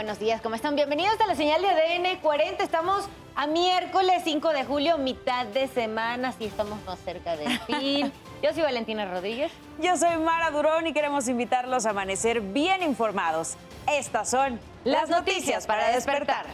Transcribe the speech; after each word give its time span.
buenos 0.00 0.18
días. 0.18 0.40
¿Cómo 0.40 0.54
están? 0.54 0.76
Bienvenidos 0.76 1.20
a 1.20 1.26
la 1.26 1.34
señal 1.34 1.60
de 1.60 1.68
ADN 1.68 2.20
40. 2.22 2.64
Estamos 2.64 3.04
a 3.34 3.46
miércoles 3.46 4.22
5 4.24 4.48
de 4.48 4.64
julio, 4.64 4.96
mitad 4.96 5.44
de 5.44 5.68
semana. 5.68 6.32
Sí, 6.32 6.46
estamos 6.46 6.82
más 6.86 6.98
cerca 7.00 7.36
del 7.36 7.58
fin. 7.66 8.10
Yo 8.42 8.54
soy 8.54 8.62
Valentina 8.62 9.04
Rodríguez. 9.04 9.52
Yo 9.78 9.98
soy 9.98 10.16
Mara 10.16 10.52
Durón 10.52 10.86
y 10.86 10.94
queremos 10.94 11.28
invitarlos 11.28 11.84
a 11.84 11.90
amanecer 11.90 12.40
bien 12.40 12.82
informados. 12.82 13.56
Estas 13.92 14.30
son 14.30 14.58
las, 14.84 15.10
noticias 15.10 15.66
para 15.66 15.90
despertar. 15.90 16.46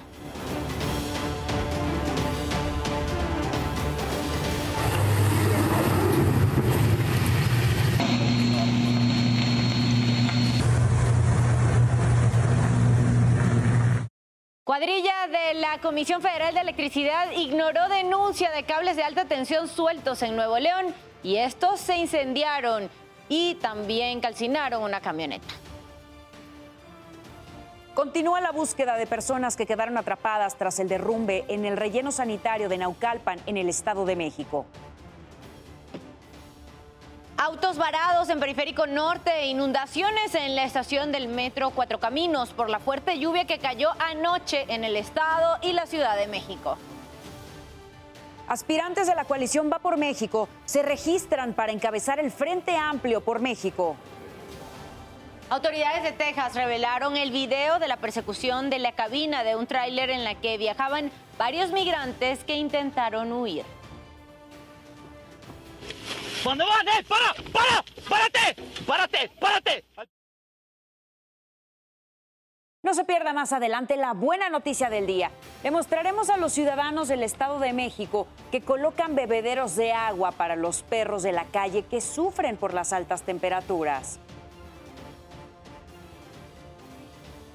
Cuadrilla 14.76 15.26
de 15.28 15.54
la 15.54 15.78
Comisión 15.78 16.20
Federal 16.20 16.52
de 16.52 16.60
Electricidad 16.60 17.30
ignoró 17.34 17.88
denuncia 17.88 18.50
de 18.50 18.64
cables 18.64 18.96
de 18.96 19.04
alta 19.04 19.24
tensión 19.24 19.68
sueltos 19.68 20.20
en 20.20 20.36
Nuevo 20.36 20.58
León 20.58 20.94
y 21.22 21.36
estos 21.36 21.80
se 21.80 21.96
incendiaron 21.96 22.90
y 23.30 23.54
también 23.54 24.20
calcinaron 24.20 24.82
una 24.82 25.00
camioneta. 25.00 25.46
Continúa 27.94 28.42
la 28.42 28.52
búsqueda 28.52 28.98
de 28.98 29.06
personas 29.06 29.56
que 29.56 29.64
quedaron 29.64 29.96
atrapadas 29.96 30.58
tras 30.58 30.78
el 30.78 30.90
derrumbe 30.90 31.46
en 31.48 31.64
el 31.64 31.78
relleno 31.78 32.12
sanitario 32.12 32.68
de 32.68 32.76
Naucalpan 32.76 33.38
en 33.46 33.56
el 33.56 33.70
Estado 33.70 34.04
de 34.04 34.14
México. 34.14 34.66
Autos 37.38 37.76
varados 37.76 38.30
en 38.30 38.40
Periférico 38.40 38.86
Norte, 38.86 39.30
e 39.30 39.48
inundaciones 39.48 40.34
en 40.34 40.56
la 40.56 40.64
estación 40.64 41.12
del 41.12 41.28
Metro 41.28 41.68
Cuatro 41.68 42.00
Caminos 42.00 42.54
por 42.54 42.70
la 42.70 42.78
fuerte 42.78 43.18
lluvia 43.18 43.44
que 43.44 43.58
cayó 43.58 43.90
anoche 43.98 44.64
en 44.68 44.84
el 44.84 44.96
estado 44.96 45.58
y 45.60 45.74
la 45.74 45.84
Ciudad 45.84 46.16
de 46.16 46.28
México. 46.28 46.78
Aspirantes 48.48 49.06
de 49.06 49.14
la 49.14 49.24
coalición 49.24 49.70
Va 49.70 49.80
por 49.80 49.98
México 49.98 50.48
se 50.64 50.82
registran 50.82 51.52
para 51.52 51.72
encabezar 51.72 52.18
el 52.20 52.30
Frente 52.30 52.74
Amplio 52.74 53.20
por 53.20 53.40
México. 53.40 53.96
Autoridades 55.50 56.04
de 56.04 56.12
Texas 56.12 56.54
revelaron 56.54 57.18
el 57.18 57.32
video 57.32 57.78
de 57.78 57.86
la 57.86 57.98
persecución 57.98 58.70
de 58.70 58.78
la 58.78 58.92
cabina 58.92 59.44
de 59.44 59.56
un 59.56 59.66
tráiler 59.66 60.08
en 60.08 60.24
la 60.24 60.36
que 60.36 60.56
viajaban 60.56 61.10
varios 61.38 61.70
migrantes 61.70 62.44
que 62.44 62.56
intentaron 62.56 63.30
huir. 63.30 63.64
¿Dónde 66.46 66.64
van, 66.64 66.86
eh? 66.86 67.04
¡Para! 67.08 67.34
¡Para! 67.52 67.84
¡Párate! 68.08 68.54
¡Párate! 68.86 69.28
¡Párate! 69.40 69.84
No 72.84 72.94
se 72.94 73.04
pierda 73.04 73.32
más 73.32 73.52
adelante 73.52 73.96
la 73.96 74.12
buena 74.12 74.48
noticia 74.48 74.88
del 74.88 75.08
día. 75.08 75.32
Le 75.64 75.72
mostraremos 75.72 76.30
a 76.30 76.36
los 76.36 76.52
ciudadanos 76.52 77.08
del 77.08 77.24
Estado 77.24 77.58
de 77.58 77.72
México 77.72 78.28
que 78.52 78.60
colocan 78.60 79.16
bebederos 79.16 79.74
de 79.74 79.92
agua 79.92 80.30
para 80.30 80.54
los 80.54 80.84
perros 80.84 81.24
de 81.24 81.32
la 81.32 81.46
calle 81.46 81.82
que 81.82 82.00
sufren 82.00 82.56
por 82.56 82.74
las 82.74 82.92
altas 82.92 83.22
temperaturas. 83.22 84.20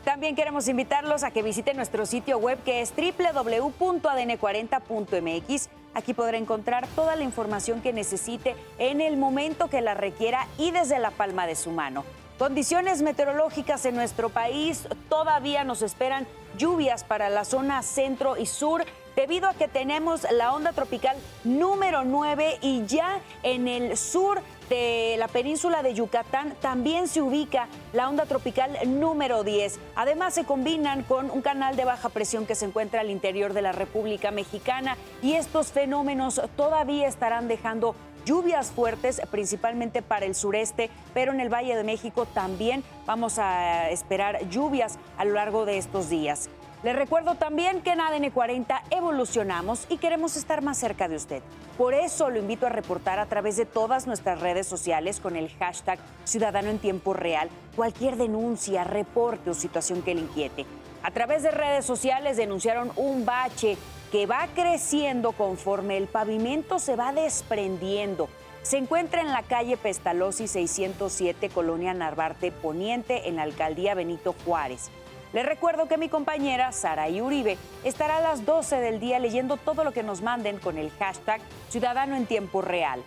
También 0.03 0.35
queremos 0.35 0.67
invitarlos 0.67 1.23
a 1.23 1.31
que 1.31 1.43
visiten 1.43 1.77
nuestro 1.77 2.05
sitio 2.05 2.39
web 2.39 2.61
que 2.65 2.81
es 2.81 2.93
www.adn40.mx 2.93 5.80
Aquí 5.93 6.13
podrá 6.13 6.37
encontrar 6.37 6.87
toda 6.95 7.15
la 7.15 7.23
información 7.23 7.81
que 7.81 7.93
necesite 7.93 8.55
en 8.77 9.01
el 9.01 9.17
momento 9.17 9.69
que 9.69 9.81
la 9.81 9.93
requiera 9.93 10.47
y 10.57 10.71
desde 10.71 10.99
la 10.99 11.11
palma 11.11 11.47
de 11.47 11.55
su 11.55 11.71
mano. 11.71 12.03
Condiciones 12.37 13.01
meteorológicas 13.01 13.85
en 13.85 13.95
nuestro 13.95 14.29
país 14.29 14.87
todavía 15.09 15.63
nos 15.63 15.81
esperan 15.81 16.25
lluvias 16.57 17.03
para 17.03 17.29
la 17.29 17.45
zona 17.45 17.83
centro 17.83 18.35
y 18.35 18.47
sur 18.47 18.83
debido 19.15 19.47
a 19.47 19.53
que 19.53 19.67
tenemos 19.67 20.25
la 20.31 20.53
onda 20.53 20.71
tropical 20.71 21.15
número 21.43 22.03
9 22.03 22.57
y 22.61 22.85
ya 22.87 23.19
en 23.43 23.67
el 23.67 23.95
sur 23.97 24.41
de 24.71 25.17
la 25.19 25.27
península 25.27 25.83
de 25.83 25.93
Yucatán 25.93 26.55
también 26.61 27.09
se 27.09 27.21
ubica 27.21 27.67
la 27.91 28.07
onda 28.07 28.25
tropical 28.25 28.71
número 28.87 29.43
10. 29.43 29.77
Además 29.95 30.33
se 30.33 30.45
combinan 30.45 31.03
con 31.03 31.29
un 31.29 31.41
canal 31.41 31.75
de 31.75 31.83
baja 31.83 32.07
presión 32.07 32.45
que 32.45 32.55
se 32.55 32.65
encuentra 32.65 33.01
al 33.01 33.09
interior 33.09 33.51
de 33.51 33.61
la 33.61 33.73
República 33.73 34.31
Mexicana 34.31 34.95
y 35.21 35.33
estos 35.33 35.73
fenómenos 35.73 36.41
todavía 36.55 37.09
estarán 37.09 37.49
dejando 37.49 37.95
lluvias 38.25 38.71
fuertes, 38.71 39.21
principalmente 39.29 40.01
para 40.01 40.25
el 40.25 40.35
sureste, 40.35 40.89
pero 41.13 41.33
en 41.33 41.41
el 41.41 41.53
Valle 41.53 41.75
de 41.75 41.83
México 41.83 42.25
también 42.25 42.81
vamos 43.05 43.39
a 43.39 43.89
esperar 43.89 44.47
lluvias 44.47 44.99
a 45.17 45.25
lo 45.25 45.33
largo 45.33 45.65
de 45.65 45.79
estos 45.79 46.09
días. 46.09 46.49
Les 46.83 46.95
recuerdo 46.95 47.35
también 47.35 47.81
que 47.81 47.91
en 47.91 48.01
ADN 48.01 48.31
40 48.31 48.83
evolucionamos 48.89 49.85
y 49.87 49.97
queremos 49.97 50.35
estar 50.35 50.63
más 50.63 50.79
cerca 50.79 51.07
de 51.07 51.15
usted. 51.15 51.43
Por 51.77 51.93
eso 51.93 52.31
lo 52.31 52.39
invito 52.39 52.65
a 52.65 52.69
reportar 52.69 53.19
a 53.19 53.27
través 53.27 53.55
de 53.55 53.67
todas 53.67 54.07
nuestras 54.07 54.41
redes 54.41 54.65
sociales 54.65 55.19
con 55.19 55.35
el 55.35 55.49
hashtag 55.59 55.99
Ciudadano 56.23 56.69
en 56.69 56.79
Tiempo 56.79 57.13
Real 57.13 57.49
cualquier 57.75 58.15
denuncia, 58.15 58.83
reporte 58.83 59.51
o 59.51 59.53
situación 59.53 60.01
que 60.01 60.15
le 60.15 60.21
inquiete. 60.21 60.65
A 61.03 61.11
través 61.11 61.43
de 61.43 61.51
redes 61.51 61.85
sociales 61.85 62.37
denunciaron 62.37 62.91
un 62.95 63.25
bache 63.25 63.77
que 64.11 64.25
va 64.25 64.47
creciendo 64.55 65.33
conforme 65.33 65.97
el 65.97 66.07
pavimento 66.07 66.79
se 66.79 66.95
va 66.95 67.13
desprendiendo. 67.13 68.27
Se 68.63 68.77
encuentra 68.77 69.21
en 69.21 69.31
la 69.31 69.43
calle 69.43 69.77
Pestalozzi 69.77 70.47
607, 70.47 71.49
Colonia 71.49 71.93
Narvarte 71.93 72.51
Poniente, 72.51 73.27
en 73.27 73.35
la 73.35 73.43
alcaldía 73.43 73.93
Benito 73.93 74.35
Juárez. 74.45 74.89
Les 75.33 75.45
recuerdo 75.45 75.87
que 75.87 75.97
mi 75.97 76.09
compañera 76.09 76.71
Sara 76.71 77.07
Uribe 77.07 77.57
estará 77.83 78.17
a 78.17 78.21
las 78.21 78.45
12 78.45 78.77
del 78.77 78.99
día 78.99 79.19
leyendo 79.19 79.57
todo 79.57 79.83
lo 79.83 79.93
que 79.93 80.03
nos 80.03 80.21
manden 80.21 80.59
con 80.59 80.77
el 80.77 80.91
hashtag 80.91 81.41
Ciudadano 81.69 82.15
en 82.15 82.25
Tiempo 82.25 82.61
Real. 82.61 83.01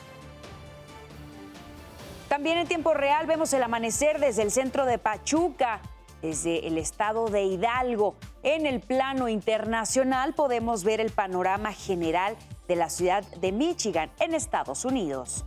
También 2.29 2.59
en 2.59 2.67
tiempo 2.67 2.95
real 2.95 3.27
vemos 3.27 3.53
el 3.53 3.63
amanecer 3.63 4.19
desde 4.19 4.43
el 4.43 4.51
centro 4.51 4.87
de 4.87 4.99
Pachuca, 4.99 5.81
desde 6.21 6.67
el 6.67 6.79
estado 6.79 7.29
de 7.29 7.45
Hidalgo. 7.45 8.17
En 8.43 8.67
el 8.67 8.81
plano 8.81 9.29
internacional 9.29 10.35
podemos 10.35 10.83
ver 10.83 11.01
el 11.01 11.13
panorama 11.13 11.73
general 11.73 12.35
de 12.67 12.77
la 12.77 12.89
ciudad 12.89 13.23
de 13.37 13.53
Michigan 13.53 14.11
en 14.19 14.35
Estados 14.35 14.85
Unidos. 14.85 15.45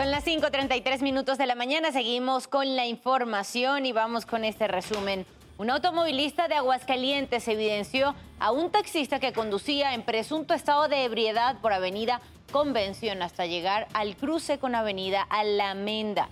Son 0.00 0.10
las 0.10 0.24
5.33 0.24 1.02
minutos 1.02 1.36
de 1.36 1.44
la 1.44 1.54
mañana, 1.54 1.92
seguimos 1.92 2.48
con 2.48 2.74
la 2.74 2.86
información 2.86 3.84
y 3.84 3.92
vamos 3.92 4.24
con 4.24 4.44
este 4.46 4.66
resumen. 4.66 5.26
Un 5.58 5.68
automovilista 5.68 6.48
de 6.48 6.54
Aguascalientes 6.54 7.46
evidenció 7.48 8.14
a 8.38 8.50
un 8.50 8.70
taxista 8.70 9.20
que 9.20 9.34
conducía 9.34 9.92
en 9.92 10.02
presunto 10.02 10.54
estado 10.54 10.88
de 10.88 11.04
ebriedad 11.04 11.60
por 11.60 11.74
Avenida 11.74 12.22
Convención 12.50 13.20
hasta 13.20 13.44
llegar 13.44 13.88
al 13.92 14.16
cruce 14.16 14.58
con 14.58 14.74
Avenida 14.74 15.20
Alameda. 15.28 16.30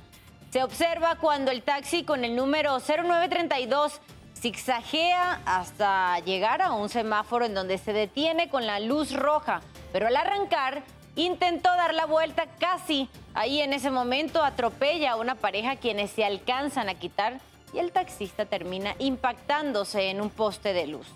Se 0.48 0.62
observa 0.62 1.16
cuando 1.16 1.50
el 1.50 1.62
taxi 1.62 2.04
con 2.04 2.24
el 2.24 2.36
número 2.36 2.80
0932 2.80 4.00
zigzaguea 4.34 5.42
hasta 5.44 6.18
llegar 6.20 6.62
a 6.62 6.72
un 6.72 6.88
semáforo 6.88 7.44
en 7.44 7.52
donde 7.52 7.76
se 7.76 7.92
detiene 7.92 8.48
con 8.48 8.66
la 8.66 8.80
luz 8.80 9.12
roja, 9.12 9.60
pero 9.92 10.06
al 10.06 10.16
arrancar 10.16 10.84
intentó 11.18 11.68
dar 11.70 11.94
la 11.94 12.06
vuelta 12.06 12.46
casi. 12.58 13.08
Ahí 13.34 13.60
en 13.60 13.72
ese 13.72 13.90
momento 13.90 14.42
atropella 14.42 15.12
a 15.12 15.16
una 15.16 15.34
pareja 15.34 15.76
quienes 15.76 16.10
se 16.10 16.24
alcanzan 16.24 16.88
a 16.88 16.94
quitar 16.94 17.40
y 17.72 17.78
el 17.78 17.92
taxista 17.92 18.46
termina 18.46 18.94
impactándose 18.98 20.10
en 20.10 20.20
un 20.20 20.30
poste 20.30 20.72
de 20.72 20.86
luz. 20.86 21.06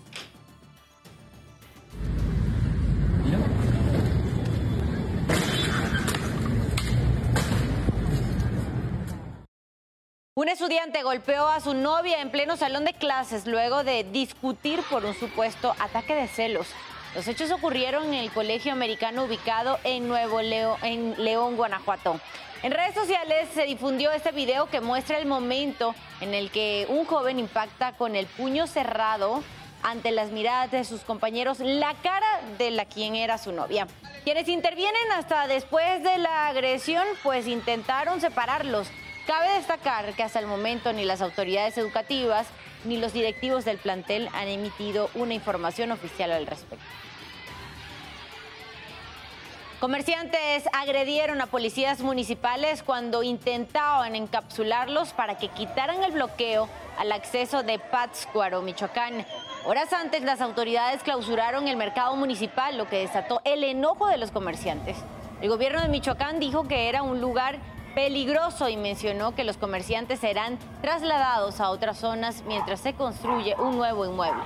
Un 10.35 10.49
estudiante 10.49 11.03
golpeó 11.03 11.47
a 11.47 11.61
su 11.61 11.73
novia 11.73 12.19
en 12.21 12.31
pleno 12.31 12.57
salón 12.57 12.85
de 12.85 12.93
clases 12.93 13.45
luego 13.45 13.83
de 13.83 14.03
discutir 14.03 14.81
por 14.89 15.05
un 15.05 15.13
supuesto 15.13 15.75
ataque 15.79 16.15
de 16.15 16.27
celos. 16.27 16.67
Los 17.15 17.27
hechos 17.27 17.51
ocurrieron 17.51 18.05
en 18.07 18.15
el 18.15 18.31
colegio 18.31 18.71
americano 18.71 19.25
ubicado 19.25 19.79
en 19.83 20.07
Nuevo 20.07 20.41
León, 20.41 20.77
en 20.81 21.13
León, 21.23 21.55
Guanajuato. 21.55 22.19
En 22.63 22.71
redes 22.71 22.95
sociales 22.95 23.49
se 23.53 23.65
difundió 23.65 24.11
este 24.11 24.31
video 24.31 24.65
que 24.65 24.81
muestra 24.81 25.19
el 25.19 25.27
momento 25.27 25.93
en 26.21 26.33
el 26.33 26.49
que 26.49 26.87
un 26.89 27.05
joven 27.05 27.37
impacta 27.37 27.91
con 27.91 28.15
el 28.15 28.25
puño 28.25 28.65
cerrado 28.65 29.43
ante 29.83 30.09
las 30.09 30.31
miradas 30.31 30.71
de 30.71 30.83
sus 30.85 31.01
compañeros 31.01 31.59
la 31.59 31.93
cara 32.01 32.41
de 32.57 32.71
la 32.71 32.85
quien 32.85 33.15
era 33.15 33.37
su 33.37 33.51
novia. 33.51 33.85
Quienes 34.23 34.47
intervienen 34.47 35.11
hasta 35.11 35.45
después 35.45 36.01
de 36.01 36.17
la 36.17 36.47
agresión 36.47 37.05
pues 37.21 37.45
intentaron 37.45 38.21
separarlos. 38.21 38.87
Cabe 39.27 39.53
destacar 39.53 40.13
que 40.15 40.23
hasta 40.23 40.39
el 40.39 40.47
momento 40.47 40.91
ni 40.93 41.05
las 41.05 41.21
autoridades 41.21 41.77
educativas 41.77 42.47
ni 42.85 42.97
los 42.97 43.13
directivos 43.13 43.65
del 43.65 43.77
plantel 43.77 44.29
han 44.33 44.47
emitido 44.47 45.09
una 45.15 45.33
información 45.33 45.91
oficial 45.91 46.31
al 46.31 46.45
respecto. 46.45 46.85
Comerciantes 49.83 50.63
agredieron 50.71 51.41
a 51.41 51.47
policías 51.47 51.99
municipales 51.99 52.83
cuando 52.83 53.21
intentaban 53.21 54.15
encapsularlos 54.15 55.11
para 55.11 55.37
que 55.37 55.49
quitaran 55.49 56.01
el 56.03 56.13
bloqueo 56.13 56.69
al 56.97 57.11
acceso 57.11 57.63
de 57.63 57.79
Pátzcuaro, 57.79 58.61
Michoacán. 58.61 59.25
Horas 59.65 59.91
antes, 59.91 60.21
las 60.21 60.39
autoridades 60.39 61.03
clausuraron 61.03 61.67
el 61.67 61.75
mercado 61.75 62.15
municipal, 62.15 62.77
lo 62.77 62.87
que 62.87 62.99
desató 62.99 63.41
el 63.43 63.65
enojo 63.65 64.07
de 64.07 64.17
los 64.17 64.31
comerciantes. 64.31 64.95
El 65.41 65.49
gobierno 65.49 65.81
de 65.81 65.89
Michoacán 65.89 66.39
dijo 66.39 66.65
que 66.65 66.87
era 66.87 67.03
un 67.03 67.19
lugar 67.19 67.59
peligroso 67.93 68.69
y 68.69 68.77
mencionó 68.77 69.35
que 69.35 69.43
los 69.43 69.57
comerciantes 69.57 70.19
serán 70.19 70.57
trasladados 70.81 71.59
a 71.59 71.69
otras 71.69 71.97
zonas 71.97 72.43
mientras 72.47 72.79
se 72.79 72.93
construye 72.93 73.55
un 73.59 73.77
nuevo 73.77 74.05
inmueble. 74.05 74.43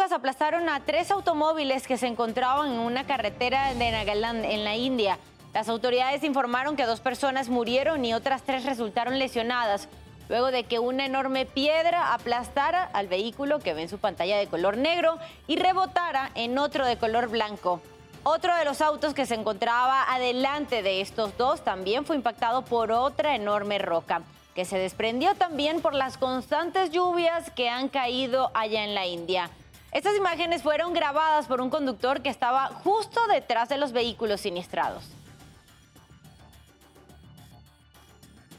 Aplastaron 0.00 0.68
a 0.68 0.80
tres 0.80 1.10
automóviles 1.10 1.86
que 1.86 1.96
se 1.96 2.06
encontraban 2.06 2.72
en 2.72 2.78
una 2.80 3.06
carretera 3.06 3.72
de 3.74 3.90
Nagaland, 3.92 4.44
en 4.44 4.64
la 4.64 4.74
India. 4.74 5.18
Las 5.52 5.68
autoridades 5.68 6.24
informaron 6.24 6.74
que 6.74 6.84
dos 6.84 7.00
personas 7.00 7.48
murieron 7.48 8.04
y 8.04 8.12
otras 8.12 8.42
tres 8.42 8.64
resultaron 8.64 9.18
lesionadas 9.18 9.88
luego 10.28 10.50
de 10.50 10.64
que 10.64 10.78
una 10.78 11.06
enorme 11.06 11.46
piedra 11.46 12.12
aplastara 12.12 12.82
al 12.92 13.08
vehículo 13.08 13.60
que 13.60 13.72
ve 13.72 13.82
en 13.82 13.88
su 13.88 13.98
pantalla 13.98 14.36
de 14.38 14.48
color 14.48 14.78
negro 14.78 15.18
y 15.46 15.56
rebotara 15.56 16.30
en 16.34 16.58
otro 16.58 16.86
de 16.86 16.96
color 16.96 17.28
blanco. 17.28 17.80
Otro 18.24 18.56
de 18.56 18.64
los 18.64 18.80
autos 18.80 19.14
que 19.14 19.26
se 19.26 19.34
encontraba 19.34 20.12
adelante 20.12 20.82
de 20.82 21.02
estos 21.02 21.36
dos 21.36 21.62
también 21.62 22.04
fue 22.04 22.16
impactado 22.16 22.62
por 22.62 22.90
otra 22.90 23.36
enorme 23.36 23.78
roca 23.78 24.22
que 24.54 24.64
se 24.64 24.78
desprendió 24.78 25.34
también 25.36 25.80
por 25.80 25.94
las 25.94 26.18
constantes 26.18 26.90
lluvias 26.90 27.50
que 27.52 27.68
han 27.68 27.88
caído 27.88 28.50
allá 28.54 28.82
en 28.82 28.94
la 28.94 29.06
India. 29.06 29.50
Estas 29.92 30.16
imágenes 30.16 30.62
fueron 30.62 30.92
grabadas 30.92 31.46
por 31.46 31.60
un 31.60 31.68
conductor 31.68 32.22
que 32.22 32.28
estaba 32.28 32.66
justo 32.66 33.20
detrás 33.26 33.68
de 33.68 33.76
los 33.76 33.92
vehículos 33.92 34.40
siniestrados. 34.40 35.04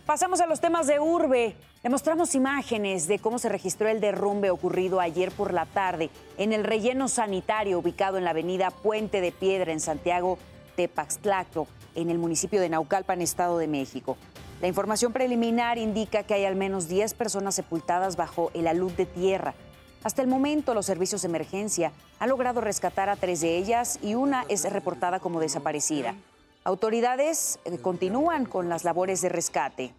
Pasamos 0.06 0.42
a 0.42 0.46
los 0.46 0.60
temas 0.60 0.88
de 0.88 1.00
urbe. 1.00 1.56
Le 1.84 1.90
mostramos 1.90 2.36
imágenes 2.36 3.08
de 3.08 3.18
cómo 3.18 3.40
se 3.40 3.48
registró 3.48 3.88
el 3.88 4.02
derrumbe 4.02 4.50
ocurrido 4.50 5.00
ayer 5.00 5.32
por 5.32 5.54
la 5.54 5.66
tarde 5.66 6.10
en 6.38 6.52
el 6.52 6.66
relleno 6.66 7.08
sanitario 7.08 7.80
ubicado 7.80 8.18
en 8.18 8.26
la 8.26 8.32
avenida 8.32 8.70
Puente 8.70 9.22
de 9.22 9.32
Piedra 9.32 9.72
en 9.72 9.80
Santiago 9.80 10.38
Tepaxtlaco, 10.76 11.66
en 11.96 12.10
el 12.10 12.18
municipio 12.18 12.60
de 12.60 12.70
Naucalpan, 12.70 13.22
Estado 13.22 13.58
de 13.58 13.68
México. 13.68 14.18
La 14.62 14.68
información 14.68 15.14
preliminar 15.14 15.78
indica 15.78 16.24
que 16.24 16.34
hay 16.34 16.46
al 16.46 16.56
menos 16.56 16.90
10 16.90 17.14
personas 17.14 17.56
sepultadas 17.56 18.18
bajo 18.18 18.52
el 18.54 18.68
alud 18.68 18.92
de 18.92 19.06
tierra. 19.06 19.56
Hasta 20.04 20.22
el 20.22 20.28
momento, 20.28 20.74
los 20.74 20.86
servicios 20.86 21.22
de 21.22 21.28
emergencia 21.28 21.92
han 22.20 22.30
logrado 22.30 22.60
rescatar 22.60 23.10
a 23.10 23.16
tres 23.16 23.42
de 23.42 23.58
ellas 23.58 24.00
y 24.02 24.16
una 24.16 24.44
es 24.50 24.64
reportada 24.72 25.20
como 25.20 25.40
desaparecida. 25.40 26.16
Autoridades 26.64 27.60
eh, 27.66 27.78
continúan 27.78 28.46
con 28.46 28.70
las 28.70 28.84
labores 28.84 29.22
de 29.22 29.30
rescate. 29.30 29.94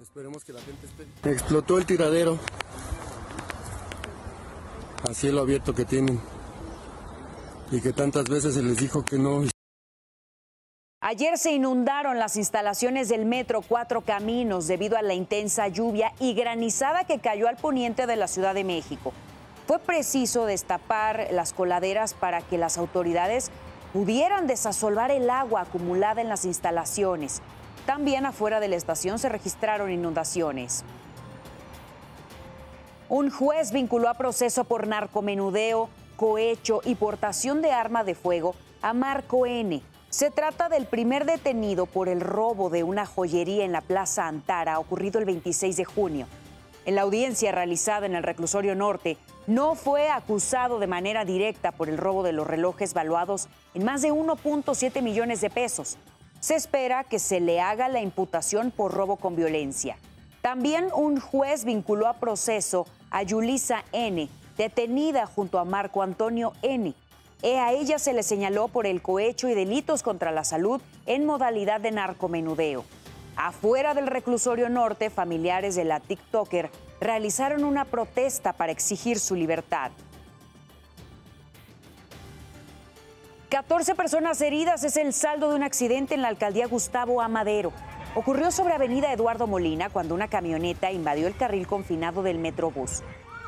Esperemos 0.00 0.44
que 0.44 0.52
la 0.52 0.60
gente 0.60 0.86
esté. 0.86 1.30
Explotó 1.30 1.78
el 1.78 1.86
tiradero 1.86 2.38
a 5.08 5.14
cielo 5.14 5.40
abierto 5.40 5.74
que 5.74 5.84
tienen 5.84 6.20
y 7.70 7.80
que 7.80 7.92
tantas 7.92 8.28
veces 8.28 8.54
se 8.54 8.62
les 8.62 8.76
dijo 8.76 9.04
que 9.04 9.18
no. 9.18 9.42
Ayer 11.08 11.38
se 11.38 11.52
inundaron 11.52 12.18
las 12.18 12.36
instalaciones 12.36 13.08
del 13.08 13.26
metro 13.26 13.62
Cuatro 13.62 14.00
Caminos 14.00 14.66
debido 14.66 14.96
a 14.96 15.02
la 15.02 15.14
intensa 15.14 15.68
lluvia 15.68 16.12
y 16.18 16.34
granizada 16.34 17.04
que 17.04 17.20
cayó 17.20 17.46
al 17.46 17.54
poniente 17.54 18.08
de 18.08 18.16
la 18.16 18.26
Ciudad 18.26 18.54
de 18.54 18.64
México. 18.64 19.12
Fue 19.68 19.78
preciso 19.78 20.46
destapar 20.46 21.28
las 21.30 21.52
coladeras 21.52 22.12
para 22.12 22.42
que 22.42 22.58
las 22.58 22.76
autoridades 22.76 23.52
pudieran 23.92 24.48
desasolvar 24.48 25.12
el 25.12 25.30
agua 25.30 25.60
acumulada 25.60 26.22
en 26.22 26.28
las 26.28 26.44
instalaciones. 26.44 27.40
También 27.86 28.26
afuera 28.26 28.58
de 28.58 28.66
la 28.66 28.74
estación 28.74 29.20
se 29.20 29.28
registraron 29.28 29.92
inundaciones. 29.92 30.82
Un 33.08 33.30
juez 33.30 33.70
vinculó 33.70 34.08
a 34.08 34.14
proceso 34.14 34.64
por 34.64 34.88
narcomenudeo, 34.88 35.88
cohecho 36.16 36.80
y 36.84 36.96
portación 36.96 37.62
de 37.62 37.70
arma 37.70 38.02
de 38.02 38.16
fuego 38.16 38.56
a 38.82 38.92
Marco 38.92 39.46
N., 39.46 39.82
se 40.10 40.30
trata 40.30 40.68
del 40.68 40.86
primer 40.86 41.24
detenido 41.24 41.86
por 41.86 42.08
el 42.08 42.20
robo 42.20 42.70
de 42.70 42.82
una 42.82 43.06
joyería 43.06 43.64
en 43.64 43.72
la 43.72 43.80
Plaza 43.80 44.26
Antara 44.26 44.78
ocurrido 44.78 45.18
el 45.18 45.24
26 45.24 45.76
de 45.76 45.84
junio. 45.84 46.26
En 46.84 46.94
la 46.94 47.02
audiencia 47.02 47.50
realizada 47.50 48.06
en 48.06 48.14
el 48.14 48.22
reclusorio 48.22 48.76
norte, 48.76 49.16
no 49.48 49.74
fue 49.74 50.08
acusado 50.08 50.78
de 50.78 50.86
manera 50.86 51.24
directa 51.24 51.72
por 51.72 51.88
el 51.88 51.98
robo 51.98 52.22
de 52.22 52.32
los 52.32 52.46
relojes 52.46 52.94
valuados 52.94 53.48
en 53.74 53.84
más 53.84 54.02
de 54.02 54.12
1.7 54.12 55.02
millones 55.02 55.40
de 55.40 55.50
pesos. 55.50 55.98
Se 56.38 56.54
espera 56.54 57.02
que 57.02 57.18
se 57.18 57.40
le 57.40 57.60
haga 57.60 57.88
la 57.88 58.00
imputación 58.00 58.70
por 58.70 58.94
robo 58.94 59.16
con 59.16 59.34
violencia. 59.34 59.98
También 60.42 60.88
un 60.94 61.18
juez 61.18 61.64
vinculó 61.64 62.06
a 62.06 62.14
proceso 62.14 62.86
a 63.10 63.24
Yulisa 63.24 63.84
N., 63.90 64.28
detenida 64.56 65.26
junto 65.26 65.58
a 65.58 65.64
Marco 65.64 66.02
Antonio 66.02 66.52
N., 66.62 66.94
a 67.42 67.72
ella 67.72 67.98
se 67.98 68.12
le 68.12 68.22
señaló 68.22 68.68
por 68.68 68.86
el 68.86 69.02
cohecho 69.02 69.48
y 69.48 69.54
delitos 69.54 70.02
contra 70.02 70.32
la 70.32 70.44
salud 70.44 70.80
en 71.06 71.26
modalidad 71.26 71.80
de 71.80 71.92
narcomenudeo. 71.92 72.84
Afuera 73.36 73.92
del 73.94 74.06
reclusorio 74.06 74.68
norte, 74.70 75.10
familiares 75.10 75.74
de 75.74 75.84
la 75.84 76.00
TikToker 76.00 76.70
realizaron 77.00 77.64
una 77.64 77.84
protesta 77.84 78.54
para 78.54 78.72
exigir 78.72 79.18
su 79.18 79.34
libertad. 79.34 79.90
14 83.50 83.94
personas 83.94 84.40
heridas 84.40 84.82
es 84.84 84.96
el 84.96 85.12
saldo 85.12 85.50
de 85.50 85.56
un 85.56 85.62
accidente 85.62 86.14
en 86.14 86.22
la 86.22 86.28
alcaldía 86.28 86.66
Gustavo 86.66 87.20
Amadero. 87.20 87.72
Ocurrió 88.14 88.50
sobre 88.50 88.74
Avenida 88.74 89.12
Eduardo 89.12 89.46
Molina 89.46 89.90
cuando 89.90 90.14
una 90.14 90.28
camioneta 90.28 90.90
invadió 90.90 91.26
el 91.26 91.36
carril 91.36 91.66
confinado 91.66 92.22
del 92.22 92.38
Metrobús. 92.38 93.02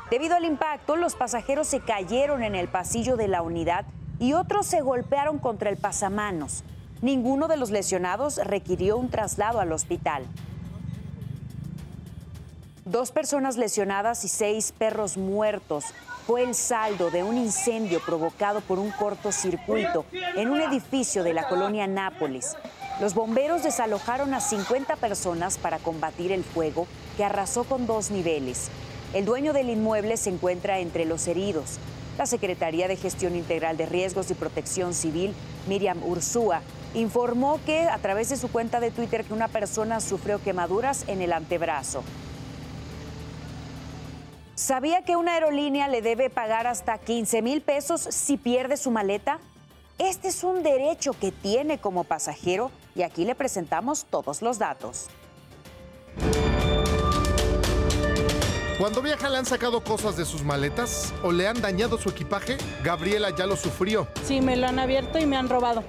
Debido 0.09 0.35
al 0.35 0.45
impacto, 0.45 0.95
los 0.95 1.15
pasajeros 1.15 1.67
se 1.67 1.81
cayeron 1.81 2.43
en 2.43 2.55
el 2.55 2.67
pasillo 2.67 3.15
de 3.15 3.27
la 3.27 3.43
unidad 3.43 3.85
y 4.19 4.33
otros 4.33 4.65
se 4.65 4.81
golpearon 4.81 5.37
contra 5.37 5.69
el 5.69 5.77
pasamanos. 5.77 6.63
Ninguno 7.01 7.47
de 7.47 7.57
los 7.57 7.69
lesionados 7.69 8.37
requirió 8.43 8.97
un 8.97 9.09
traslado 9.09 9.59
al 9.59 9.71
hospital. 9.71 10.25
Dos 12.85 13.11
personas 13.11 13.55
lesionadas 13.55 14.25
y 14.25 14.29
seis 14.29 14.73
perros 14.75 15.15
muertos 15.15 15.85
fue 16.25 16.43
el 16.43 16.55
saldo 16.55 17.11
de 17.11 17.23
un 17.23 17.37
incendio 17.37 17.99
provocado 18.03 18.61
por 18.61 18.79
un 18.79 18.89
cortocircuito 18.89 20.05
en 20.35 20.49
un 20.49 20.59
edificio 20.59 21.23
de 21.23 21.33
la 21.33 21.47
colonia 21.47 21.85
Nápoles. 21.85 22.57
Los 22.99 23.13
bomberos 23.13 23.63
desalojaron 23.63 24.33
a 24.33 24.41
50 24.41 24.95
personas 24.95 25.59
para 25.59 25.77
combatir 25.77 26.31
el 26.31 26.43
fuego 26.43 26.87
que 27.15 27.23
arrasó 27.23 27.63
con 27.63 27.85
dos 27.85 28.09
niveles. 28.09 28.71
El 29.13 29.25
dueño 29.25 29.53
del 29.53 29.71
inmueble 29.71 30.17
se 30.17 30.29
encuentra 30.29 30.77
entre 30.77 31.05
los 31.05 31.27
heridos. 31.27 31.79
La 32.19 32.27
Secretaría 32.27 32.87
de 32.87 32.95
Gestión 32.95 33.35
Integral 33.35 33.75
de 33.75 33.87
Riesgos 33.87 34.29
y 34.29 34.35
Protección 34.35 34.93
Civil, 34.93 35.33
Miriam 35.67 36.03
Ursúa, 36.03 36.61
informó 36.93 37.59
que 37.65 37.87
a 37.87 37.97
través 37.97 38.29
de 38.29 38.37
su 38.37 38.51
cuenta 38.51 38.79
de 38.79 38.91
Twitter 38.91 39.25
que 39.25 39.33
una 39.33 39.47
persona 39.47 39.99
sufrió 39.99 40.39
quemaduras 40.43 41.05
en 41.07 41.23
el 41.23 41.33
antebrazo. 41.33 42.03
¿Sabía 44.53 45.03
que 45.03 45.15
una 45.15 45.33
aerolínea 45.33 45.87
le 45.87 46.03
debe 46.03 46.29
pagar 46.29 46.67
hasta 46.67 46.99
15 46.99 47.41
mil 47.41 47.61
pesos 47.61 48.01
si 48.01 48.37
pierde 48.37 48.77
su 48.77 48.91
maleta? 48.91 49.39
Este 49.97 50.27
es 50.27 50.43
un 50.43 50.61
derecho 50.61 51.13
que 51.13 51.31
tiene 51.31 51.79
como 51.79 52.03
pasajero 52.03 52.69
y 52.93 53.01
aquí 53.01 53.25
le 53.25 53.33
presentamos 53.33 54.05
todos 54.05 54.43
los 54.43 54.59
datos. 54.59 55.07
Cuando 58.79 59.01
viaja 59.01 59.27
le 59.27 59.37
han 59.37 59.45
sacado 59.45 59.83
cosas 59.83 60.15
de 60.15 60.23
sus 60.23 60.41
maletas 60.41 61.13
o 61.21 61.33
le 61.33 61.49
han 61.49 61.59
dañado 61.59 61.97
su 61.97 62.07
equipaje, 62.07 62.55
Gabriela 62.81 63.29
ya 63.35 63.45
lo 63.45 63.57
sufrió. 63.57 64.07
Sí, 64.23 64.39
me 64.39 64.55
lo 64.55 64.67
han 64.67 64.79
abierto 64.79 65.19
y 65.19 65.25
me 65.25 65.35
han 65.35 65.49
robado. 65.49 65.83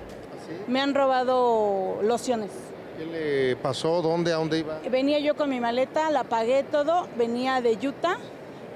Me 0.66 0.80
han 0.80 0.92
robado 0.92 2.00
lociones. 2.02 2.50
¿Qué 2.98 3.06
le 3.06 3.54
pasó? 3.54 4.02
¿Dónde? 4.02 4.32
¿A 4.32 4.38
dónde 4.38 4.58
iba? 4.58 4.80
Venía 4.90 5.20
yo 5.20 5.36
con 5.36 5.50
mi 5.50 5.60
maleta, 5.60 6.10
la 6.10 6.24
pagué 6.24 6.64
todo, 6.64 7.06
venía 7.16 7.60
de 7.60 7.74
Utah, 7.74 8.18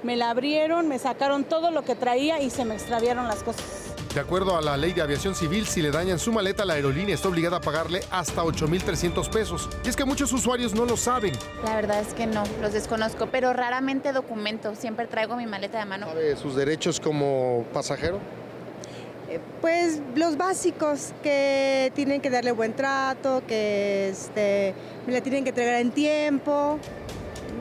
me 0.01 0.15
la 0.15 0.29
abrieron, 0.29 0.87
me 0.87 0.97
sacaron 0.97 1.43
todo 1.43 1.69
lo 1.71 1.83
que 1.83 1.95
traía 1.95 2.39
y 2.39 2.49
se 2.51 2.63
me 2.63 2.75
extraviaron 2.75 3.27
las 3.27 3.43
cosas. 3.43 3.84
De 4.15 4.21
acuerdo 4.21 4.55
a 4.55 4.61
la 4.61 4.77
ley 4.77 4.93
de 4.93 5.01
aviación 5.01 5.35
civil, 5.35 5.67
si 5.67 5.81
le 5.81 5.91
dañan 5.91 6.19
su 6.19 6.31
maleta, 6.31 6.63
la 6.63 6.75
aerolínea 6.75 7.13
está 7.13 7.27
obligada 7.27 7.57
a 7.57 7.59
pagarle 7.59 7.99
hasta 8.09 8.43
8.300 8.43 9.29
pesos. 9.29 9.69
Y 9.83 9.89
es 9.89 9.97
que 9.97 10.05
muchos 10.05 10.31
usuarios 10.31 10.73
no 10.73 10.85
lo 10.85 10.95
saben. 10.95 11.33
La 11.65 11.75
verdad 11.75 11.99
es 11.99 12.13
que 12.13 12.25
no, 12.25 12.45
los 12.61 12.71
desconozco, 12.71 13.27
pero 13.29 13.51
raramente 13.51 14.13
documento. 14.13 14.73
Siempre 14.75 15.05
traigo 15.07 15.35
mi 15.35 15.45
maleta 15.47 15.79
de 15.79 15.85
mano. 15.85 16.07
¿Sabe 16.07 16.37
sus 16.37 16.55
derechos 16.55 17.01
como 17.01 17.65
pasajero? 17.73 18.21
Pues 19.59 19.99
los 20.15 20.37
básicos, 20.37 21.11
que 21.21 21.91
tienen 21.93 22.21
que 22.21 22.29
darle 22.29 22.53
buen 22.53 22.73
trato, 22.73 23.43
que 23.45 24.07
este, 24.07 24.73
me 25.05 25.11
la 25.11 25.19
tienen 25.19 25.43
que 25.43 25.49
entregar 25.49 25.81
en 25.81 25.91
tiempo, 25.91 26.79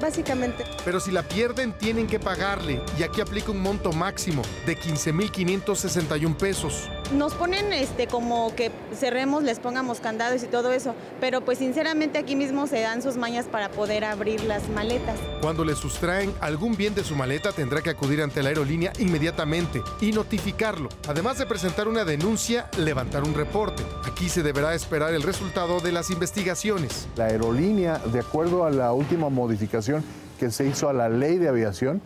básicamente. 0.00 0.64
Pero 0.84 1.00
si 1.00 1.10
la 1.10 1.22
pierden, 1.22 1.72
tienen 1.72 2.06
que 2.06 2.18
pagarle. 2.18 2.82
Y 2.98 3.02
aquí 3.02 3.20
aplica 3.20 3.50
un 3.50 3.60
monto 3.60 3.92
máximo 3.92 4.42
de 4.66 4.76
15.561 4.78 6.36
pesos. 6.36 6.88
Nos 7.12 7.34
ponen 7.34 7.72
este 7.72 8.06
como 8.06 8.54
que 8.56 8.70
cerremos, 8.94 9.42
les 9.44 9.60
pongamos 9.60 10.00
candados 10.00 10.42
y 10.42 10.46
todo 10.46 10.72
eso, 10.72 10.94
pero 11.20 11.42
pues 11.42 11.58
sinceramente 11.58 12.18
aquí 12.18 12.34
mismo 12.34 12.66
se 12.66 12.80
dan 12.80 13.02
sus 13.02 13.16
mañas 13.16 13.46
para 13.46 13.68
poder 13.68 14.04
abrir 14.04 14.42
las 14.44 14.68
maletas. 14.70 15.18
Cuando 15.40 15.64
le 15.64 15.76
sustraen 15.76 16.32
algún 16.40 16.76
bien 16.76 16.94
de 16.94 17.04
su 17.04 17.14
maleta, 17.14 17.52
tendrá 17.52 17.82
que 17.82 17.90
acudir 17.90 18.22
ante 18.22 18.42
la 18.42 18.48
aerolínea 18.48 18.92
inmediatamente 18.98 19.82
y 20.00 20.12
notificarlo. 20.12 20.88
Además 21.06 21.38
de 21.38 21.46
presentar 21.46 21.88
una 21.88 22.04
denuncia, 22.04 22.68
levantar 22.78 23.22
un 23.22 23.34
reporte. 23.34 23.82
Aquí 24.04 24.28
se 24.28 24.42
deberá 24.42 24.74
esperar 24.74 25.14
el 25.14 25.22
resultado 25.22 25.80
de 25.80 25.92
las 25.92 26.10
investigaciones. 26.10 27.06
La 27.16 27.26
aerolínea, 27.26 27.98
de 27.98 28.20
acuerdo 28.20 28.64
a 28.64 28.70
la 28.70 28.92
última 28.92 29.28
modificación 29.28 30.02
que 30.40 30.50
se 30.50 30.66
hizo 30.66 30.88
a 30.88 30.92
la 30.92 31.08
ley 31.08 31.38
de 31.38 31.48
aviación, 31.48 32.00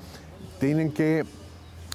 tienen 0.59 0.93
que 0.93 1.25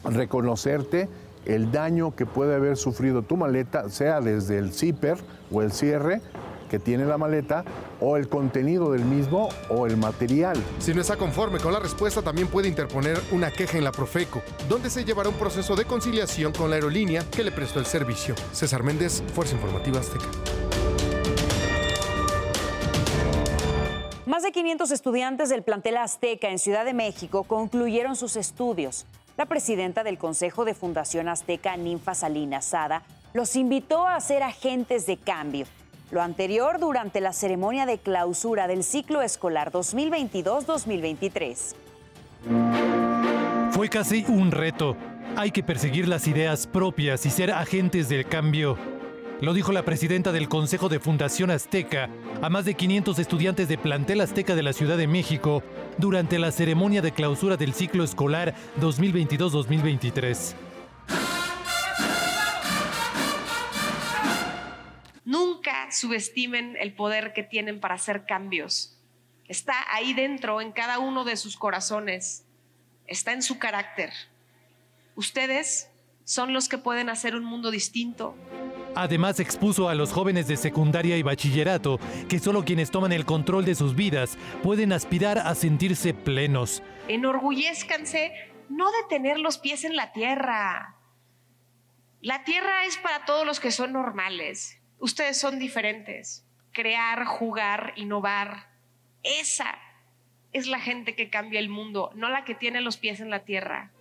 reconocerte 0.04 1.10
el 1.46 1.72
daño 1.72 2.16
que 2.16 2.26
puede 2.26 2.56
haber 2.56 2.78
sufrido 2.78 3.22
tu 3.22 3.38
maleta, 3.38 3.90
sea 3.90 4.22
desde 4.22 4.58
el 4.58 4.74
zipper 4.74 5.18
o 5.52 5.62
el 5.62 5.72
cierre 5.72 6.22
que 6.70 6.80
tiene 6.80 7.06
la 7.06 7.20
maleta, 7.20 7.64
o 8.02 8.18
el 8.18 8.28
contenido 8.28 8.92
del 8.92 9.06
mismo 9.06 9.50
o 9.70 9.86
el 9.86 9.96
material. 9.96 10.58
Si 10.80 10.92
no 10.92 11.02
está 11.02 11.18
conforme 11.18 11.60
con 11.60 11.72
la 11.72 11.80
respuesta, 11.80 12.24
también 12.24 12.48
puede 12.48 12.68
interponer 12.68 13.22
una 13.32 13.52
queja 13.52 13.78
en 13.78 13.84
la 13.84 13.92
Profeco, 13.92 14.42
donde 14.68 14.90
se 14.90 15.06
llevará 15.06 15.30
un 15.30 15.36
proceso 15.36 15.76
de 15.76 15.86
conciliación 15.86 16.52
con 16.52 16.72
la 16.72 16.78
aerolínea 16.78 17.24
que 17.30 17.44
le 17.44 17.52
prestó 17.52 17.80
el 17.80 17.86
servicio. 17.86 18.34
César 18.52 18.82
Méndez, 18.82 19.22
Fuerza 19.36 19.54
Informativa 19.54 20.00
Azteca. 20.00 20.26
Más 24.26 24.42
de 24.42 24.52
500 24.52 24.90
estudiantes 24.90 25.50
del 25.50 25.62
plantel 25.62 25.98
Azteca 25.98 26.50
en 26.50 26.58
Ciudad 26.58 26.86
de 26.86 26.96
México 26.96 27.44
concluyeron 27.44 28.16
sus 28.16 28.36
estudios. 28.36 29.06
La 29.36 29.48
presidenta 29.48 30.04
del 30.04 30.20
Consejo 30.20 30.64
de 30.64 30.76
Fundación 30.76 31.28
Azteca, 31.28 31.76
Ninfa 31.76 32.14
Salinas 32.14 32.66
Sada, 32.66 33.02
los 33.34 33.56
invitó 33.56 34.06
a 34.06 34.22
ser 34.22 34.44
agentes 34.44 35.08
de 35.08 35.18
cambio. 35.18 35.66
Lo 36.12 36.22
anterior 36.22 36.80
durante 36.80 37.20
la 37.20 37.34
ceremonia 37.34 37.88
de 37.88 37.98
clausura 37.98 38.68
del 38.68 38.84
ciclo 38.84 39.24
escolar 39.24 39.72
2022-2023. 39.72 41.74
Fue 43.72 43.90
casi 43.90 44.24
un 44.28 44.52
reto. 44.52 44.96
Hay 45.36 45.50
que 45.50 45.64
perseguir 45.64 46.08
las 46.08 46.28
ideas 46.28 46.68
propias 46.68 47.26
y 47.26 47.32
ser 47.32 47.52
agentes 47.52 48.10
del 48.10 48.28
cambio. 48.28 48.78
Lo 49.44 49.54
dijo 49.54 49.74
la 49.74 49.84
presidenta 49.84 50.32
del 50.32 50.48
Consejo 50.48 50.88
de 50.88 51.02
Fundación 51.02 51.52
Azteca 51.52 52.10
a 52.42 52.48
más 52.48 52.64
de 52.64 52.76
500 52.76 53.20
estudiantes 53.20 53.68
de 53.68 53.78
plantel 53.78 54.22
Azteca 54.22 54.56
de 54.56 54.64
la 54.64 54.72
Ciudad 54.72 54.96
de 54.96 55.06
México 55.06 55.62
durante 55.98 56.40
la 56.40 56.50
ceremonia 56.50 57.02
de 57.02 57.12
clausura 57.12 57.58
del 57.58 57.74
ciclo 57.74 58.06
escolar 58.06 58.56
2022-2023. 58.80 60.54
Nunca 65.26 65.92
subestimen 65.92 66.78
el 66.80 66.94
poder 66.94 67.34
que 67.34 67.44
tienen 67.44 67.82
para 67.82 67.96
hacer 67.96 68.26
cambios. 68.26 68.98
Está 69.50 69.76
ahí 69.94 70.14
dentro, 70.14 70.62
en 70.62 70.72
cada 70.72 71.00
uno 71.00 71.26
de 71.26 71.36
sus 71.36 71.58
corazones. 71.58 72.46
Está 73.08 73.34
en 73.34 73.42
su 73.42 73.60
carácter. 73.60 74.14
Ustedes 75.18 75.90
son 76.24 76.54
los 76.54 76.70
que 76.70 76.78
pueden 76.78 77.10
hacer 77.10 77.36
un 77.36 77.44
mundo 77.44 77.72
distinto. 77.72 78.38
Además 78.96 79.40
expuso 79.40 79.90
a 79.90 79.96
los 79.96 80.12
jóvenes 80.12 80.48
de 80.48 80.58
secundaria 80.58 81.18
y 81.18 81.24
bachillerato 81.24 82.00
que 82.30 82.40
solo 82.40 82.64
quienes 82.64 82.92
toman 82.92 83.12
el 83.12 83.26
control 83.26 83.66
de 83.66 83.76
sus 83.76 83.96
vidas 83.96 84.38
pueden 84.62 84.94
aspirar 84.94 85.40
a 85.40 85.56
sentirse 85.56 86.14
plenos. 86.14 86.84
Enorgullezcanse 87.08 88.32
no 88.70 88.92
de 88.92 89.08
tener 89.10 89.40
los 89.40 89.58
pies 89.58 89.84
en 89.84 89.96
la 89.96 90.12
tierra. 90.12 90.96
La 92.22 92.44
tierra 92.44 92.86
es 92.86 92.98
para 92.98 93.26
todos 93.26 93.46
los 93.46 93.60
que 93.60 93.72
son 93.72 93.94
normales. 93.94 94.80
Ustedes 95.00 95.40
son 95.40 95.60
diferentes. 95.60 96.46
Crear, 96.72 97.26
jugar, 97.26 97.94
innovar. 97.98 98.70
Esa 99.24 99.78
es 100.54 100.68
la 100.68 100.80
gente 100.80 101.16
que 101.16 101.30
cambia 101.30 101.60
el 101.60 101.70
mundo, 101.70 102.12
no 102.16 102.30
la 102.30 102.46
que 102.46 102.56
tiene 102.56 102.80
los 102.82 102.98
pies 102.98 103.20
en 103.20 103.30
la 103.30 103.44
tierra. 103.44 103.92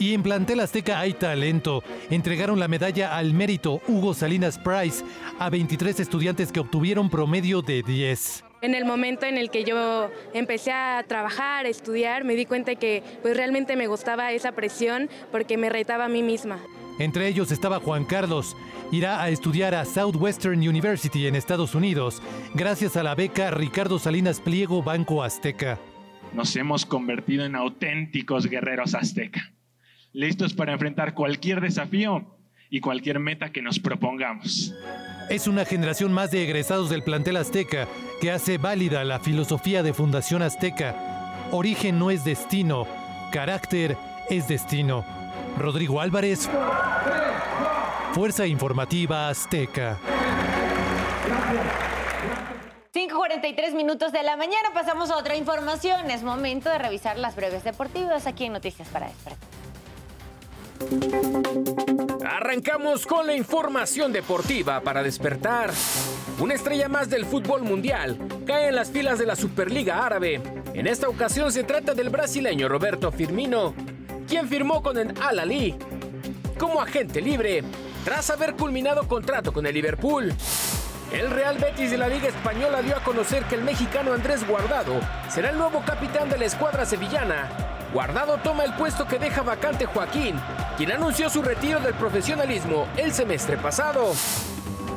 Y 0.00 0.14
en 0.14 0.22
Plantel 0.22 0.60
Azteca 0.60 0.98
hay 0.98 1.12
talento. 1.12 1.84
Entregaron 2.08 2.58
la 2.58 2.68
medalla 2.68 3.18
al 3.18 3.34
mérito 3.34 3.82
Hugo 3.86 4.14
Salinas 4.14 4.58
Price 4.58 5.04
a 5.38 5.50
23 5.50 6.00
estudiantes 6.00 6.50
que 6.50 6.60
obtuvieron 6.60 7.10
promedio 7.10 7.60
de 7.60 7.82
10. 7.82 8.44
En 8.62 8.74
el 8.74 8.86
momento 8.86 9.26
en 9.26 9.36
el 9.36 9.50
que 9.50 9.62
yo 9.62 10.10
empecé 10.32 10.72
a 10.72 11.04
trabajar, 11.06 11.66
a 11.66 11.68
estudiar, 11.68 12.24
me 12.24 12.34
di 12.34 12.46
cuenta 12.46 12.76
que 12.76 13.02
pues 13.20 13.36
realmente 13.36 13.76
me 13.76 13.88
gustaba 13.88 14.32
esa 14.32 14.52
presión 14.52 15.10
porque 15.30 15.58
me 15.58 15.68
retaba 15.68 16.06
a 16.06 16.08
mí 16.08 16.22
misma. 16.22 16.58
Entre 16.98 17.28
ellos 17.28 17.52
estaba 17.52 17.78
Juan 17.78 18.06
Carlos. 18.06 18.56
Irá 18.92 19.22
a 19.22 19.28
estudiar 19.28 19.74
a 19.74 19.84
Southwestern 19.84 20.66
University 20.66 21.26
en 21.26 21.36
Estados 21.36 21.74
Unidos 21.74 22.22
gracias 22.54 22.96
a 22.96 23.02
la 23.02 23.14
beca 23.14 23.50
Ricardo 23.50 23.98
Salinas 23.98 24.40
Pliego 24.40 24.82
Banco 24.82 25.22
Azteca. 25.22 25.78
Nos 26.32 26.56
hemos 26.56 26.86
convertido 26.86 27.44
en 27.44 27.54
auténticos 27.54 28.46
guerreros 28.46 28.94
azteca 28.94 29.52
listos 30.12 30.54
para 30.54 30.72
enfrentar 30.72 31.14
cualquier 31.14 31.60
desafío 31.60 32.24
y 32.70 32.80
cualquier 32.80 33.18
meta 33.18 33.50
que 33.50 33.62
nos 33.62 33.78
propongamos. 33.78 34.74
Es 35.28 35.46
una 35.46 35.64
generación 35.64 36.12
más 36.12 36.30
de 36.30 36.44
egresados 36.44 36.90
del 36.90 37.02
plantel 37.02 37.36
azteca 37.36 37.88
que 38.20 38.30
hace 38.30 38.58
válida 38.58 39.04
la 39.04 39.20
filosofía 39.20 39.82
de 39.82 39.92
Fundación 39.92 40.42
Azteca. 40.42 41.48
Origen 41.52 41.98
no 41.98 42.10
es 42.10 42.24
destino, 42.24 42.86
carácter 43.32 43.96
es 44.28 44.48
destino. 44.48 45.04
Rodrigo 45.58 46.00
Álvarez, 46.00 46.48
Fuerza 48.12 48.46
Informativa 48.46 49.28
Azteca. 49.28 49.98
5.43 52.92 53.74
minutos 53.74 54.12
de 54.12 54.22
la 54.22 54.36
mañana, 54.36 54.70
pasamos 54.74 55.10
a 55.10 55.16
otra 55.16 55.36
información. 55.36 56.10
Es 56.10 56.22
momento 56.22 56.68
de 56.70 56.78
revisar 56.78 57.18
las 57.18 57.36
breves 57.36 57.62
deportivas 57.62 58.26
aquí 58.26 58.46
en 58.46 58.52
Noticias 58.52 58.88
para 58.88 59.06
Despertar. 59.06 59.49
Arrancamos 62.24 63.06
con 63.06 63.26
la 63.26 63.34
información 63.34 64.12
deportiva 64.12 64.80
para 64.80 65.02
despertar. 65.02 65.70
Una 66.38 66.54
estrella 66.54 66.88
más 66.88 67.10
del 67.10 67.26
fútbol 67.26 67.62
mundial 67.62 68.18
cae 68.46 68.68
en 68.68 68.76
las 68.76 68.90
filas 68.90 69.18
de 69.18 69.26
la 69.26 69.36
Superliga 69.36 70.04
Árabe. 70.04 70.40
En 70.74 70.86
esta 70.86 71.08
ocasión 71.08 71.52
se 71.52 71.64
trata 71.64 71.94
del 71.94 72.10
brasileño 72.10 72.68
Roberto 72.68 73.12
Firmino, 73.12 73.74
quien 74.26 74.48
firmó 74.48 74.82
con 74.82 74.98
el 74.98 75.14
Al 75.20 75.38
Ali 75.38 75.76
como 76.58 76.80
agente 76.80 77.20
libre 77.20 77.62
tras 78.04 78.30
haber 78.30 78.54
culminado 78.54 79.06
contrato 79.06 79.52
con 79.52 79.66
el 79.66 79.74
Liverpool. 79.74 80.32
El 81.12 81.30
Real 81.30 81.58
Betis 81.58 81.90
de 81.90 81.98
la 81.98 82.08
Liga 82.08 82.28
Española 82.28 82.82
dio 82.82 82.96
a 82.96 83.04
conocer 83.04 83.44
que 83.44 83.56
el 83.56 83.64
mexicano 83.64 84.12
Andrés 84.12 84.46
Guardado 84.46 85.00
será 85.28 85.50
el 85.50 85.58
nuevo 85.58 85.82
capitán 85.84 86.28
de 86.30 86.38
la 86.38 86.46
escuadra 86.46 86.86
sevillana 86.86 87.79
Guardado 87.92 88.38
toma 88.38 88.64
el 88.64 88.72
puesto 88.74 89.04
que 89.06 89.18
deja 89.18 89.42
vacante 89.42 89.84
Joaquín, 89.84 90.36
quien 90.76 90.92
anunció 90.92 91.28
su 91.28 91.42
retiro 91.42 91.80
del 91.80 91.94
profesionalismo 91.94 92.86
el 92.96 93.12
semestre 93.12 93.56
pasado. 93.56 94.12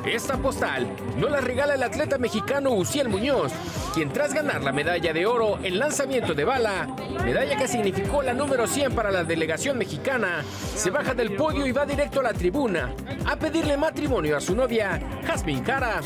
Esta 0.05 0.37
postal 0.37 0.87
no 1.17 1.27
la 1.27 1.41
regala 1.41 1.73
el 1.73 1.81
atleta 1.81 2.19
mexicano 2.19 2.71
Uciel 2.71 3.09
Muñoz, 3.09 3.51
quien 3.95 4.13
tras 4.13 4.33
ganar 4.33 4.61
la 4.61 4.71
medalla 4.71 5.11
de 5.11 5.25
oro 5.25 5.57
en 5.63 5.79
lanzamiento 5.79 6.35
de 6.35 6.43
bala, 6.43 6.87
medalla 7.23 7.57
que 7.57 7.67
significó 7.67 8.21
la 8.21 8.33
número 8.33 8.67
100 8.67 8.93
para 8.93 9.09
la 9.09 9.23
delegación 9.23 9.77
mexicana, 9.77 10.43
se 10.75 10.91
baja 10.91 11.15
del 11.15 11.35
podio 11.35 11.65
y 11.65 11.71
va 11.71 11.87
directo 11.87 12.19
a 12.19 12.23
la 12.23 12.33
tribuna 12.33 12.93
a 13.25 13.35
pedirle 13.37 13.75
matrimonio 13.75 14.37
a 14.37 14.41
su 14.41 14.55
novia, 14.55 15.01
Jasmine 15.25 15.63
Cara. 15.63 16.01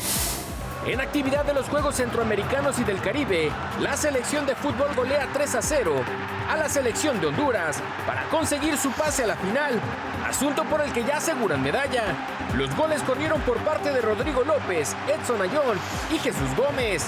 En 0.86 1.00
actividad 1.02 1.44
de 1.44 1.52
los 1.52 1.66
Juegos 1.66 1.96
Centroamericanos 1.96 2.78
y 2.78 2.84
del 2.84 3.00
Caribe, 3.02 3.50
la 3.80 3.94
selección 3.94 4.46
de 4.46 4.54
fútbol 4.54 4.94
golea 4.96 5.28
3 5.34 5.54
a 5.56 5.60
0 5.62 6.37
a 6.48 6.56
la 6.56 6.68
selección 6.68 7.20
de 7.20 7.26
Honduras 7.26 7.82
para 8.06 8.24
conseguir 8.24 8.76
su 8.76 8.90
pase 8.92 9.24
a 9.24 9.28
la 9.28 9.36
final, 9.36 9.80
asunto 10.26 10.64
por 10.64 10.80
el 10.80 10.92
que 10.92 11.04
ya 11.04 11.18
aseguran 11.18 11.62
medalla. 11.62 12.14
Los 12.56 12.74
goles 12.74 13.02
corrieron 13.02 13.40
por 13.42 13.58
parte 13.58 13.92
de 13.92 14.00
Rodrigo 14.00 14.42
López, 14.42 14.96
Edson 15.06 15.42
Ayón 15.42 15.78
y 16.12 16.18
Jesús 16.18 16.48
Gómez. 16.56 17.06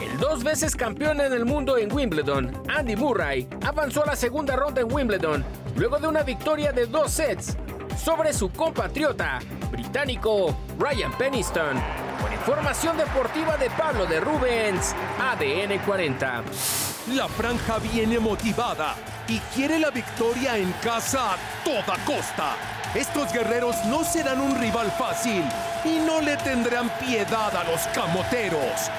El 0.00 0.18
dos 0.18 0.44
veces 0.44 0.76
campeón 0.76 1.20
en 1.20 1.32
el 1.32 1.44
mundo 1.44 1.76
en 1.78 1.92
Wimbledon, 1.92 2.62
Andy 2.68 2.96
Murray, 2.96 3.48
avanzó 3.66 4.02
a 4.02 4.06
la 4.06 4.16
segunda 4.16 4.56
ronda 4.56 4.80
en 4.80 4.92
Wimbledon 4.92 5.44
luego 5.76 5.98
de 5.98 6.08
una 6.08 6.22
victoria 6.22 6.72
de 6.72 6.86
dos 6.86 7.10
sets 7.12 7.56
sobre 8.02 8.32
su 8.32 8.50
compatriota 8.50 9.40
británico 9.70 10.56
Ryan 10.78 11.12
Peniston. 11.16 11.80
Con 12.20 12.32
información 12.32 12.96
deportiva 12.96 13.56
de 13.56 13.70
Pablo 13.70 14.06
de 14.06 14.20
Rubens, 14.20 14.94
ADN 15.18 15.78
40. 15.84 16.89
La 17.08 17.26
franja 17.28 17.78
viene 17.78 18.18
motivada 18.18 18.94
y 19.26 19.38
quiere 19.54 19.78
la 19.78 19.90
victoria 19.90 20.58
en 20.58 20.70
casa 20.82 21.32
a 21.32 21.36
toda 21.64 21.96
costa. 22.04 22.56
Estos 22.94 23.32
guerreros 23.32 23.74
no 23.86 24.04
serán 24.04 24.38
un 24.38 24.60
rival 24.60 24.92
fácil 24.92 25.42
y 25.84 25.96
no 25.98 26.20
le 26.20 26.36
tendrán 26.36 26.90
piedad 26.98 27.56
a 27.56 27.64
los 27.64 27.80
camoteros. 27.94 28.90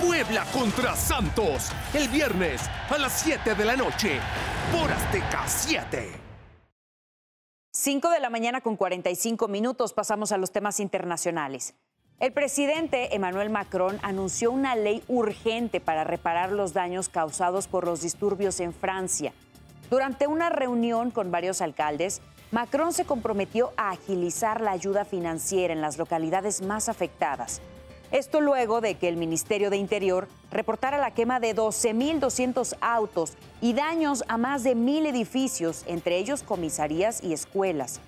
Puebla 0.00 0.44
contra 0.52 0.94
Santos, 0.94 1.72
el 1.92 2.08
viernes 2.08 2.62
a 2.88 2.98
las 2.98 3.20
7 3.20 3.54
de 3.56 3.64
la 3.64 3.76
noche, 3.76 4.20
por 4.72 4.90
Azteca 4.90 5.46
7. 5.46 6.12
5 7.72 8.10
de 8.10 8.20
la 8.20 8.30
mañana 8.30 8.60
con 8.60 8.76
45 8.76 9.48
minutos 9.48 9.92
pasamos 9.92 10.30
a 10.30 10.38
los 10.38 10.52
temas 10.52 10.78
internacionales. 10.78 11.74
El 12.20 12.32
presidente 12.32 13.14
Emmanuel 13.14 13.48
Macron 13.48 13.98
anunció 14.02 14.52
una 14.52 14.76
ley 14.76 15.02
urgente 15.08 15.80
para 15.80 16.04
reparar 16.04 16.52
los 16.52 16.74
daños 16.74 17.08
causados 17.08 17.66
por 17.66 17.86
los 17.86 18.02
disturbios 18.02 18.60
en 18.60 18.74
Francia. 18.74 19.32
Durante 19.88 20.26
una 20.26 20.50
reunión 20.50 21.12
con 21.12 21.30
varios 21.30 21.62
alcaldes, 21.62 22.20
Macron 22.50 22.92
se 22.92 23.06
comprometió 23.06 23.72
a 23.78 23.92
agilizar 23.92 24.60
la 24.60 24.72
ayuda 24.72 25.06
financiera 25.06 25.72
en 25.72 25.80
las 25.80 25.96
localidades 25.96 26.60
más 26.60 26.90
afectadas. 26.90 27.62
Esto 28.12 28.42
luego 28.42 28.82
de 28.82 28.96
que 28.96 29.08
el 29.08 29.16
Ministerio 29.16 29.70
de 29.70 29.78
Interior 29.78 30.28
reportara 30.50 30.98
la 30.98 31.12
quema 31.12 31.40
de 31.40 31.56
12.200 31.56 32.76
autos 32.82 33.32
y 33.62 33.72
daños 33.72 34.24
a 34.28 34.36
más 34.36 34.62
de 34.62 34.74
mil 34.74 35.06
edificios, 35.06 35.84
entre 35.86 36.18
ellos 36.18 36.42
comisarías 36.42 37.24
y 37.24 37.32
escuelas. 37.32 37.98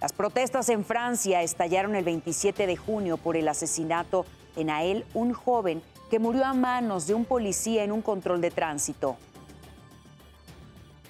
Las 0.00 0.14
protestas 0.14 0.70
en 0.70 0.84
Francia 0.84 1.42
estallaron 1.42 1.94
el 1.94 2.04
27 2.04 2.66
de 2.66 2.76
junio 2.76 3.18
por 3.18 3.36
el 3.36 3.46
asesinato 3.48 4.24
de 4.56 4.64
Nael, 4.64 5.04
un 5.12 5.34
joven 5.34 5.82
que 6.10 6.18
murió 6.18 6.46
a 6.46 6.54
manos 6.54 7.06
de 7.06 7.12
un 7.12 7.26
policía 7.26 7.84
en 7.84 7.92
un 7.92 8.00
control 8.00 8.40
de 8.40 8.50
tránsito. 8.50 9.18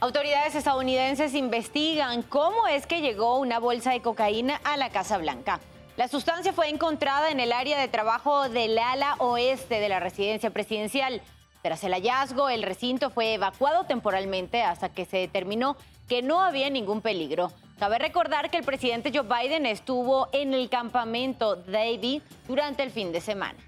Autoridades 0.01 0.57
estadounidenses 0.57 1.35
investigan 1.35 2.23
cómo 2.23 2.67
es 2.67 2.87
que 2.87 3.01
llegó 3.01 3.39
una 3.39 3.61
bolsa 3.61 3.93
de 3.93 4.03
cocaína 4.03 4.61
a 4.65 4.77
la 4.77 4.91
Casa 4.91 5.19
Blanca. 5.19 5.61
La 5.97 6.09
sustancia 6.09 6.53
fue 6.53 6.69
encontrada 6.69 7.31
en 7.31 7.39
el 7.39 7.53
área 7.53 7.79
de 7.79 7.87
trabajo 7.87 8.49
del 8.49 8.77
ala 8.77 9.15
oeste 9.19 9.79
de 9.79 9.89
la 9.89 10.01
residencia 10.01 10.51
presidencial. 10.51 11.23
Tras 11.63 11.85
el 11.85 11.93
hallazgo, 11.93 12.49
el 12.49 12.63
recinto 12.63 13.11
fue 13.11 13.35
evacuado 13.35 13.85
temporalmente 13.85 14.63
hasta 14.63 14.89
que 14.89 15.05
se 15.05 15.19
determinó 15.19 15.77
que 16.09 16.23
no 16.23 16.43
había 16.43 16.71
ningún 16.71 17.03
peligro. 17.03 17.53
Cabe 17.81 17.99
recordar 17.99 18.51
que 18.51 18.59
el 18.59 18.65
presidente 18.65 19.11
Joe 19.11 19.23
Biden 19.27 19.65
estuvo 19.65 20.29
en 20.33 20.53
el 20.53 20.69
campamento 20.69 21.57
David 21.57 22.21
durante 22.47 22.83
el 22.83 22.91
fin 22.91 23.11
de 23.11 23.23
semana. 23.23 23.59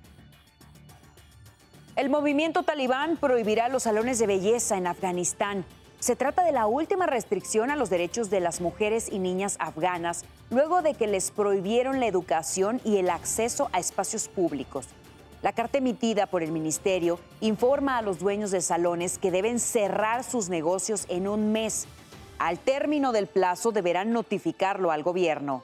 El 1.97 2.11
movimiento 2.11 2.62
talibán 2.62 3.16
prohibirá 3.16 3.71
los 3.71 3.85
salones 3.85 4.19
de 4.19 4.26
belleza 4.26 4.76
en 4.76 4.87
Afganistán. 4.87 5.64
Se 5.99 6.14
trata 6.14 6.45
de 6.45 6.52
la 6.52 6.66
última 6.66 7.07
restricción 7.07 7.71
a 7.71 7.76
los 7.76 7.88
derechos 7.88 8.28
de 8.28 8.40
las 8.40 8.61
mujeres 8.61 9.11
y 9.11 9.19
niñas 9.19 9.57
afganas 9.59 10.26
luego 10.50 10.83
de 10.83 10.92
que 10.92 11.07
les 11.07 11.31
prohibieron 11.31 11.99
la 11.99 12.07
educación 12.07 12.83
y 12.85 12.99
el 12.99 13.09
acceso 13.09 13.71
a 13.73 13.81
espacios 13.81 14.28
públicos. 14.28 14.88
La 15.40 15.54
carta 15.54 15.78
emitida 15.78 16.26
por 16.26 16.42
el 16.42 16.52
ministerio 16.52 17.19
informa 17.40 17.97
a 17.97 18.02
los 18.02 18.19
dueños 18.19 18.50
de 18.50 18.61
salones 18.61 19.16
que 19.16 19.31
deben 19.31 19.59
cerrar 19.59 20.23
sus 20.23 20.50
negocios 20.50 21.07
en 21.09 21.28
un 21.28 21.50
mes 21.50 21.87
al 22.42 22.58
término 22.58 23.12
del 23.12 23.28
plazo 23.28 23.70
deberán 23.70 24.12
notificarlo 24.12 24.90
al 24.90 25.04
gobierno. 25.04 25.62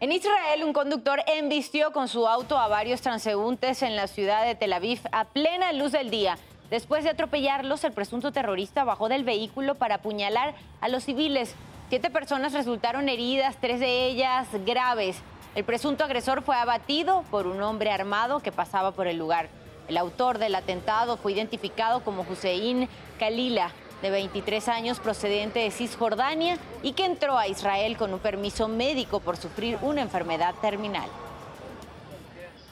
En 0.00 0.12
Israel, 0.12 0.64
un 0.64 0.72
conductor 0.72 1.20
embistió 1.26 1.92
con 1.92 2.08
su 2.08 2.26
auto 2.26 2.56
a 2.56 2.66
varios 2.66 3.02
transeúntes 3.02 3.82
en 3.82 3.96
la 3.96 4.06
ciudad 4.06 4.46
de 4.46 4.54
Tel 4.54 4.72
Aviv 4.72 5.00
a 5.12 5.26
plena 5.26 5.74
luz 5.74 5.92
del 5.92 6.08
día. 6.08 6.38
Después 6.70 7.04
de 7.04 7.10
atropellarlos, 7.10 7.84
el 7.84 7.92
presunto 7.92 8.32
terrorista 8.32 8.84
bajó 8.84 9.10
del 9.10 9.24
vehículo 9.24 9.74
para 9.74 9.96
apuñalar 9.96 10.54
a 10.80 10.88
los 10.88 11.04
civiles. 11.04 11.54
Siete 11.90 12.08
personas 12.08 12.54
resultaron 12.54 13.10
heridas, 13.10 13.56
tres 13.60 13.78
de 13.78 14.06
ellas 14.06 14.48
graves. 14.64 15.18
El 15.54 15.64
presunto 15.64 16.02
agresor 16.02 16.42
fue 16.42 16.56
abatido 16.56 17.24
por 17.30 17.46
un 17.46 17.62
hombre 17.62 17.90
armado 17.90 18.40
que 18.40 18.52
pasaba 18.52 18.92
por 18.92 19.06
el 19.06 19.18
lugar. 19.18 19.48
El 19.86 19.98
autor 19.98 20.38
del 20.38 20.54
atentado 20.54 21.18
fue 21.18 21.32
identificado 21.32 22.02
como 22.02 22.22
Hussein 22.22 22.88
Kalila, 23.18 23.70
de 24.02 24.10
23 24.10 24.68
años 24.68 25.00
procedente 25.00 25.60
de 25.60 25.70
Cisjordania 25.70 26.58
y 26.82 26.92
que 26.92 27.04
entró 27.04 27.38
a 27.38 27.48
Israel 27.48 27.96
con 27.96 28.12
un 28.12 28.20
permiso 28.20 28.68
médico 28.68 29.20
por 29.20 29.36
sufrir 29.36 29.78
una 29.82 30.02
enfermedad 30.02 30.54
terminal. 30.60 31.08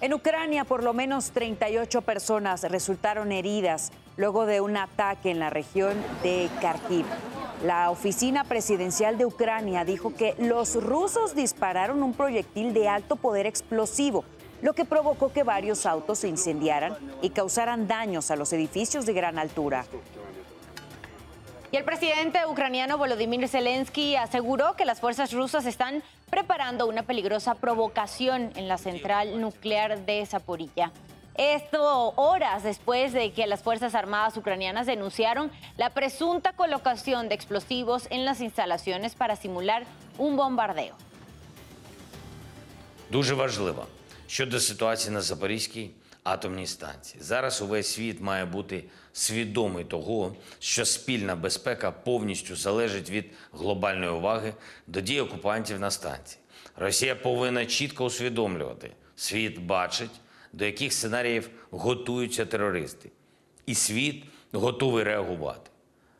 En 0.00 0.12
Ucrania, 0.12 0.64
por 0.64 0.82
lo 0.82 0.92
menos 0.92 1.30
38 1.30 2.02
personas 2.02 2.62
resultaron 2.64 3.32
heridas 3.32 3.90
luego 4.16 4.44
de 4.44 4.60
un 4.60 4.76
ataque 4.76 5.30
en 5.30 5.38
la 5.38 5.50
región 5.50 5.94
de 6.22 6.50
Kharkiv. 6.60 7.06
La 7.64 7.90
oficina 7.90 8.44
presidencial 8.44 9.16
de 9.16 9.24
Ucrania 9.24 9.84
dijo 9.86 10.14
que 10.14 10.34
los 10.38 10.74
rusos 10.74 11.34
dispararon 11.34 12.02
un 12.02 12.12
proyectil 12.12 12.74
de 12.74 12.88
alto 12.88 13.16
poder 13.16 13.46
explosivo, 13.46 14.24
lo 14.60 14.74
que 14.74 14.84
provocó 14.84 15.32
que 15.32 15.42
varios 15.42 15.86
autos 15.86 16.18
se 16.18 16.28
incendiaran 16.28 16.96
y 17.22 17.30
causaran 17.30 17.86
daños 17.86 18.30
a 18.30 18.36
los 18.36 18.52
edificios 18.52 19.06
de 19.06 19.14
gran 19.14 19.38
altura. 19.38 19.86
Y 21.73 21.77
el 21.77 21.83
presidente 21.83 22.39
ucraniano 22.47 22.97
Volodymyr 22.97 23.47
Zelensky 23.47 24.15
aseguró 24.15 24.75
que 24.75 24.85
las 24.85 24.99
fuerzas 24.99 25.31
rusas 25.31 25.65
están 25.65 26.01
preparando 26.29 26.87
una 26.87 27.03
peligrosa 27.03 27.53
provocación 27.55 28.51
en 28.55 28.67
la 28.67 28.77
central 28.77 29.39
nuclear 29.39 30.03
de 30.05 30.25
Zaporilla. 30.25 30.91
Esto 31.35 32.13
horas 32.17 32.63
después 32.63 33.13
de 33.13 33.31
que 33.31 33.47
las 33.47 33.61
Fuerzas 33.61 33.95
Armadas 33.95 34.35
ucranianas 34.35 34.87
denunciaron 34.87 35.51
la 35.77 35.91
presunta 35.91 36.51
colocación 36.51 37.29
de 37.29 37.35
explosivos 37.35 38.07
en 38.09 38.25
las 38.25 38.41
instalaciones 38.41 39.15
para 39.15 39.35
simular 39.37 39.85
un 40.17 40.35
bombardeo. 40.35 40.95
Дуже 43.11 43.33
важливо 43.33 43.85
щодо 44.27 44.59
ситуації 44.59 45.13
на 45.13 45.21
Запорізькій 45.21 45.91
Атомній 46.24 46.66
станції. 46.66 47.22
Зараз 47.22 47.62
увесь 47.62 47.92
світ 47.92 48.20
має 48.20 48.44
бути 48.44 48.84
свідомий 49.12 49.84
того, 49.84 50.36
що 50.58 50.84
спільна 50.84 51.36
безпека 51.36 51.90
повністю 51.90 52.56
залежить 52.56 53.10
від 53.10 53.24
глобальної 53.52 54.10
уваги 54.10 54.54
до 54.86 55.00
дій 55.00 55.20
окупантів 55.20 55.80
на 55.80 55.90
станції. 55.90 56.40
Росія 56.76 57.14
повинна 57.14 57.66
чітко 57.66 58.04
усвідомлювати, 58.04 58.90
світ 59.16 59.58
бачить, 59.58 60.10
до 60.52 60.64
яких 60.64 60.92
сценаріїв 60.92 61.50
готуються 61.70 62.46
терористи, 62.46 63.10
і 63.66 63.74
світ 63.74 64.24
готовий 64.52 65.04
реагувати. 65.04 65.70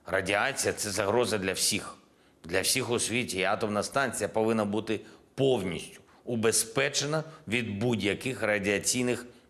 Радіація 0.06 0.74
це 0.74 0.90
загроза 0.90 1.38
для 1.38 1.52
всіх. 1.52 1.96
Для 2.44 2.60
всіх 2.60 2.90
у 2.90 2.98
світі 2.98 3.38
і 3.38 3.42
атомна 3.42 3.82
станція 3.82 4.28
повинна 4.28 4.64
бути 4.64 5.00
повністю 5.34 6.00
убезпечена 6.24 7.24
від 7.48 7.78
будь-яких 7.78 8.42
радіаційних 8.42 9.26